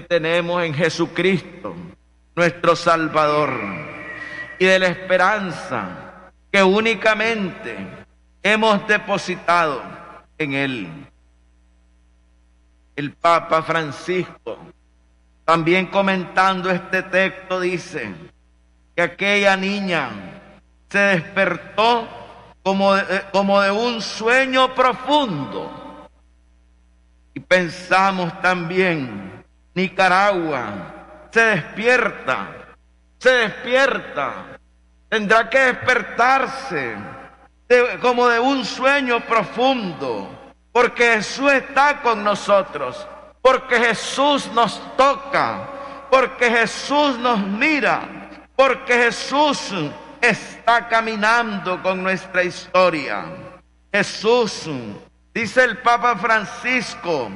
tenemos 0.00 0.62
en 0.62 0.74
Jesucristo, 0.74 1.74
nuestro 2.34 2.76
Salvador, 2.76 3.50
y 4.58 4.64
de 4.64 4.78
la 4.78 4.88
esperanza 4.88 6.30
que 6.50 6.62
únicamente 6.62 7.76
hemos 8.42 8.86
depositado 8.86 9.82
en 10.38 10.54
Él. 10.54 11.06
El 12.94 13.12
Papa 13.12 13.62
Francisco, 13.62 14.58
también 15.44 15.86
comentando 15.86 16.70
este 16.70 17.02
texto, 17.02 17.60
dice 17.60 18.14
que 18.94 19.02
aquella 19.02 19.56
niña 19.56 20.10
se 20.88 20.98
despertó 20.98 22.08
como 22.62 22.94
de, 22.94 23.22
como 23.32 23.60
de 23.60 23.70
un 23.70 24.00
sueño 24.00 24.74
profundo. 24.74 26.08
Y 27.34 27.40
pensamos 27.40 28.40
también 28.40 29.35
Nicaragua 29.76 30.72
se 31.30 31.40
despierta, 31.42 32.48
se 33.18 33.30
despierta, 33.30 34.58
tendrá 35.10 35.50
que 35.50 35.58
despertarse 35.58 36.96
como 38.00 38.26
de 38.26 38.40
un 38.40 38.64
sueño 38.64 39.20
profundo, 39.20 40.30
porque 40.72 41.16
Jesús 41.16 41.52
está 41.52 42.00
con 42.00 42.24
nosotros, 42.24 43.06
porque 43.42 43.78
Jesús 43.78 44.50
nos 44.54 44.80
toca, 44.96 45.68
porque 46.10 46.50
Jesús 46.50 47.18
nos 47.18 47.38
mira, 47.38 48.00
porque 48.56 48.94
Jesús 48.94 49.74
está 50.22 50.88
caminando 50.88 51.82
con 51.82 52.02
nuestra 52.02 52.42
historia. 52.42 53.26
Jesús, 53.92 54.70
dice 55.34 55.64
el 55.64 55.76
Papa 55.82 56.16
Francisco, 56.16 57.30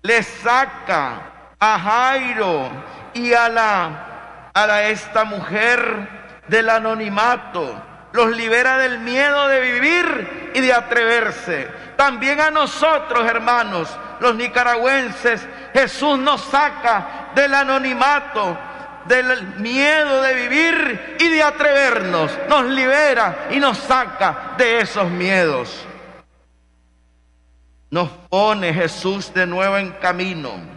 le 0.00 0.22
saca 0.22 1.31
a 1.64 1.78
Jairo 1.78 2.70
y 3.14 3.32
a 3.32 3.48
la 3.48 4.50
a 4.52 4.82
esta 4.82 5.22
mujer 5.22 6.08
del 6.48 6.68
anonimato, 6.68 7.80
los 8.12 8.36
libera 8.36 8.78
del 8.78 8.98
miedo 8.98 9.46
de 9.46 9.60
vivir 9.60 10.50
y 10.56 10.60
de 10.60 10.72
atreverse. 10.72 11.70
También 11.96 12.40
a 12.40 12.50
nosotros, 12.50 13.24
hermanos, 13.30 13.88
los 14.18 14.34
nicaragüenses, 14.34 15.46
Jesús 15.72 16.18
nos 16.18 16.40
saca 16.42 17.30
del 17.36 17.54
anonimato, 17.54 18.58
del 19.06 19.46
miedo 19.58 20.20
de 20.20 20.34
vivir 20.34 21.16
y 21.20 21.28
de 21.28 21.42
atrevernos. 21.44 22.36
Nos 22.48 22.64
libera 22.64 23.46
y 23.52 23.60
nos 23.60 23.78
saca 23.78 24.54
de 24.58 24.80
esos 24.80 25.08
miedos. 25.08 25.86
Nos 27.88 28.08
pone 28.28 28.74
Jesús 28.74 29.32
de 29.32 29.46
nuevo 29.46 29.78
en 29.78 29.92
camino 29.92 30.71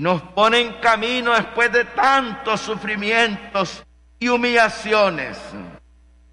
nos 0.00 0.22
pone 0.22 0.60
en 0.60 0.72
camino 0.74 1.34
después 1.34 1.70
de 1.72 1.84
tantos 1.84 2.60
sufrimientos 2.60 3.84
y 4.18 4.28
humillaciones. 4.28 5.38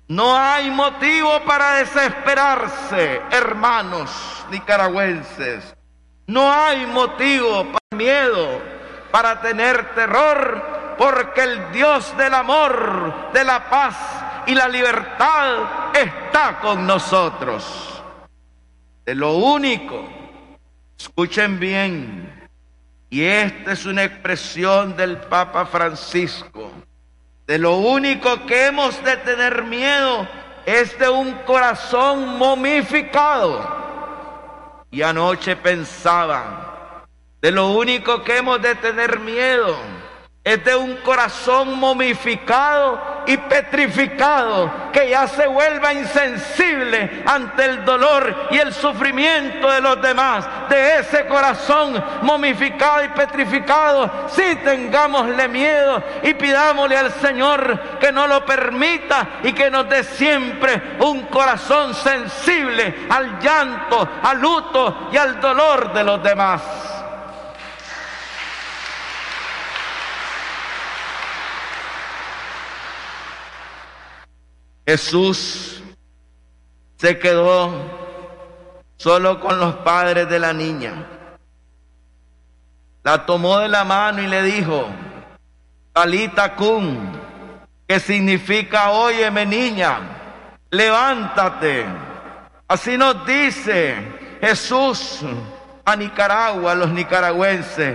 No 0.07 0.37
hay 0.37 0.71
motivo 0.71 1.43
para 1.45 1.75
desesperarse, 1.75 3.21
hermanos 3.29 4.09
nicaragüenses. 4.49 5.75
No 6.27 6.51
hay 6.51 6.85
motivo 6.85 7.65
para 7.65 7.97
miedo, 7.97 8.61
para 9.11 9.41
tener 9.41 9.93
terror, 9.93 10.95
porque 10.97 11.43
el 11.43 11.71
Dios 11.73 12.15
del 12.17 12.33
amor, 12.33 13.31
de 13.33 13.43
la 13.43 13.69
paz 13.69 13.95
y 14.45 14.55
la 14.55 14.69
libertad 14.69 15.93
está 15.93 16.59
con 16.61 16.87
nosotros. 16.87 18.01
De 19.05 19.13
lo 19.13 19.35
único, 19.35 20.07
escuchen 20.97 21.59
bien, 21.59 22.26
y 23.09 23.23
esta 23.23 23.71
es 23.71 23.85
una 23.85 24.03
expresión 24.03 24.95
del 24.95 25.17
Papa 25.17 25.65
Francisco, 25.65 26.71
de 27.45 27.57
lo 27.57 27.77
único 27.77 28.45
que 28.45 28.67
hemos 28.67 29.01
de 29.03 29.17
tener 29.17 29.63
miedo 29.63 30.27
es 30.65 30.99
de 30.99 31.07
un 31.07 31.33
corazón 31.45 32.37
momificado. 32.37 33.77
Y 34.91 35.01
anoche 35.01 35.55
pensaba, 35.55 37.05
de 37.41 37.51
lo 37.51 37.71
único 37.71 38.23
que 38.23 38.37
hemos 38.37 38.61
de 38.61 38.75
tener 38.75 39.19
miedo 39.19 39.77
es 40.47 40.63
de 40.63 40.77
un 40.77 40.95
corazón 40.97 41.77
momificado 41.77 43.23
y 43.25 43.35
petrificado 43.35 44.71
que 44.93 45.09
ya 45.09 45.27
se 45.27 45.45
vuelva 45.45 45.93
insensible 45.93 47.21
ante 47.25 47.65
el 47.65 47.83
dolor 47.83 48.47
y 48.49 48.57
el 48.57 48.73
sufrimiento 48.73 49.69
de 49.69 49.81
los 49.81 50.01
demás. 50.01 50.47
De 50.69 50.99
ese 50.99 51.25
corazón 51.25 52.01
momificado 52.21 53.03
y 53.03 53.09
petrificado, 53.09 54.09
si 54.29 54.55
tengámosle 54.63 55.49
miedo 55.49 56.01
y 56.23 56.33
pidámosle 56.35 56.95
al 56.95 57.11
Señor 57.11 57.99
que 57.99 58.13
no 58.13 58.25
lo 58.25 58.45
permita 58.45 59.39
y 59.43 59.51
que 59.51 59.69
nos 59.69 59.89
dé 59.89 60.05
siempre 60.05 60.95
un 61.01 61.23
corazón 61.23 61.93
sensible 61.93 63.05
al 63.09 63.37
llanto, 63.41 64.07
al 64.23 64.39
luto 64.39 65.09
y 65.11 65.17
al 65.17 65.41
dolor 65.41 65.91
de 65.91 66.05
los 66.05 66.23
demás. 66.23 66.96
Jesús 74.87 75.83
se 76.95 77.19
quedó 77.19 77.73
solo 78.95 79.37
con 79.41 79.59
los 79.59 79.75
padres 79.75 80.29
de 80.29 80.39
la 80.39 80.53
niña. 80.53 81.05
La 83.03 83.25
tomó 83.25 83.59
de 83.59 83.67
la 83.67 83.83
mano 83.83 84.21
y 84.21 84.27
le 84.27 84.41
dijo, 84.43 84.87
Talita 85.91 86.55
Kun, 86.55 87.19
que 87.85 87.99
significa, 87.99 88.91
óyeme 88.91 89.45
niña, 89.45 89.99
levántate. 90.69 91.85
Así 92.69 92.97
nos 92.97 93.25
dice 93.25 93.93
Jesús 94.39 95.19
a 95.83 95.97
Nicaragua, 95.97 96.71
a 96.71 96.75
los 96.75 96.91
nicaragüenses. 96.91 97.93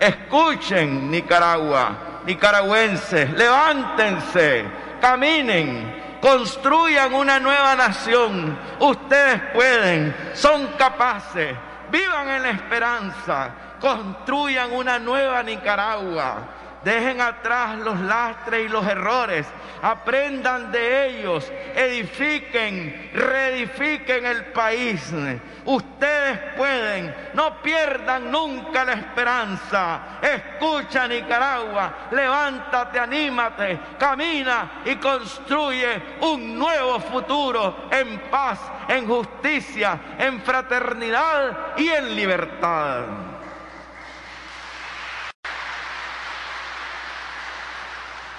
Escuchen 0.00 1.08
Nicaragua, 1.08 2.22
nicaragüenses, 2.26 3.30
levántense, 3.30 4.64
caminen, 5.00 6.01
construyan 6.22 7.12
una 7.12 7.40
nueva 7.40 7.74
nación. 7.74 8.56
Ustedes 8.78 9.42
pueden, 9.52 10.14
son 10.34 10.68
capaces, 10.78 11.54
vivan 11.90 12.28
en 12.28 12.42
la 12.44 12.50
esperanza, 12.50 13.50
construyan 13.80 14.72
una 14.72 15.00
nueva 15.00 15.42
Nicaragua. 15.42 16.61
Dejen 16.84 17.20
atrás 17.20 17.78
los 17.78 17.98
lastres 18.00 18.66
y 18.66 18.68
los 18.68 18.86
errores. 18.86 19.46
Aprendan 19.82 20.72
de 20.72 21.06
ellos. 21.06 21.50
Edifiquen, 21.74 23.10
reedifiquen 23.14 24.26
el 24.26 24.46
país. 24.46 25.12
Ustedes 25.64 26.38
pueden. 26.56 27.14
No 27.34 27.62
pierdan 27.62 28.30
nunca 28.30 28.84
la 28.84 28.94
esperanza. 28.94 30.00
Escucha 30.20 31.06
Nicaragua. 31.06 32.08
Levántate, 32.10 32.98
anímate. 32.98 33.78
Camina 33.98 34.82
y 34.84 34.96
construye 34.96 36.02
un 36.20 36.58
nuevo 36.58 36.98
futuro 37.00 37.88
en 37.90 38.18
paz, 38.30 38.58
en 38.88 39.06
justicia, 39.06 39.98
en 40.18 40.40
fraternidad 40.42 41.76
y 41.76 41.88
en 41.88 42.16
libertad. 42.16 43.31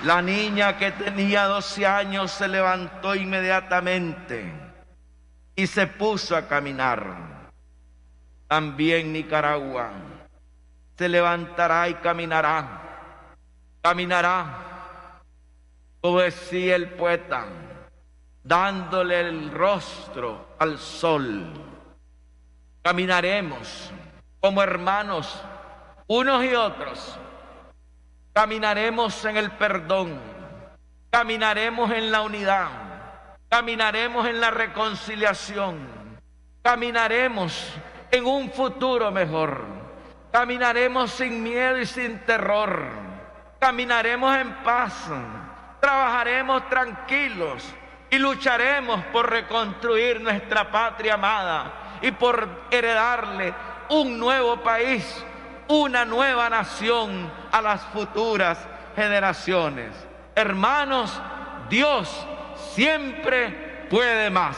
La 0.04 0.22
niña 0.22 0.78
que 0.78 0.92
tenía 0.92 1.46
12 1.46 1.88
años 1.88 2.30
se 2.30 2.50
levantó 2.50 3.16
inmediatamente 3.16 4.52
y 5.56 5.66
se 5.66 5.88
puso 5.88 6.36
a 6.36 6.46
caminar. 6.46 7.50
También 8.50 9.14
Nicaragua 9.14 9.92
se 10.98 11.08
levantará 11.08 11.88
y 11.88 11.94
caminará. 11.96 12.82
Caminará, 13.82 15.22
como 16.02 16.20
decía 16.20 16.76
el 16.76 16.90
poeta, 16.90 17.46
dándole 18.44 19.22
el 19.22 19.52
rostro 19.52 20.50
al 20.60 20.80
sol. 20.80 21.50
Caminaremos 22.82 23.90
como 24.42 24.62
hermanos, 24.62 25.42
unos 26.08 26.44
y 26.44 26.54
otros 26.56 27.20
Caminaremos 28.34 29.26
en 29.26 29.38
el 29.38 29.52
perdón, 29.52 30.20
caminaremos 31.12 31.92
en 31.92 32.12
la 32.12 32.24
unidad, 32.24 32.68
caminaremos 33.48 34.28
en 34.28 34.42
la 34.42 34.50
reconciliación, 34.50 35.88
caminaremos 36.64 37.74
en 38.10 38.26
un 38.26 38.50
futuro 38.52 39.12
mejor, 39.12 39.64
caminaremos 40.32 41.12
sin 41.12 41.44
miedo 41.44 41.78
y 41.78 41.86
sin 41.86 42.26
terror, 42.26 42.88
caminaremos 43.60 44.36
en 44.36 44.52
paz, 44.64 45.12
trabajaremos 45.80 46.68
tranquilos 46.70 47.64
y 48.10 48.18
lucharemos 48.18 49.04
por 49.12 49.30
reconstruir 49.30 50.20
nuestra 50.20 50.72
patria 50.72 51.14
amada 51.14 52.00
y 52.02 52.10
por 52.10 52.50
heredarle 52.72 53.54
un 53.90 54.18
nuevo 54.18 54.58
país 54.64 55.24
una 55.68 56.04
nueva 56.04 56.50
nación 56.50 57.43
a 57.54 57.62
las 57.62 57.82
futuras 57.84 58.58
generaciones. 58.96 59.92
Hermanos, 60.34 61.22
Dios 61.70 62.10
siempre 62.74 63.86
puede 63.92 64.32
más. 64.32 64.58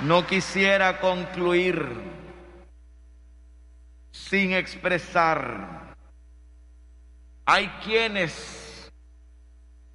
No 0.00 0.26
quisiera 0.26 0.98
concluir 0.98 2.02
sin 4.10 4.52
expresar. 4.54 5.94
Hay 7.46 7.68
quienes 7.84 8.90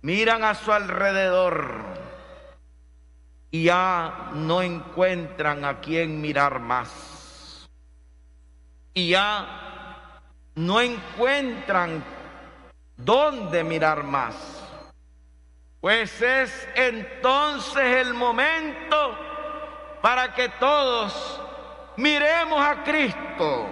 miran 0.02 0.46
a 0.46 0.56
su 0.56 0.72
alrededor 0.72 1.99
y 3.52 3.64
ya 3.64 4.30
no 4.34 4.62
encuentran 4.62 5.66
a 5.66 5.80
quien 5.80 6.22
mirar 6.22 6.60
más. 6.60 7.68
Y 8.94 9.10
ya 9.10 10.22
no 10.56 10.80
encuentran 10.80 12.04
dónde 12.96 13.64
mirar 13.64 14.04
más. 14.04 14.36
Pues 15.82 16.22
es 16.22 16.68
entonces 16.76 18.06
el 18.06 18.14
momento 18.14 19.18
para 20.02 20.34
que 20.34 20.50
todos 20.50 21.42
miremos 21.98 22.62
a 22.62 22.84
Cristo. 22.84 23.68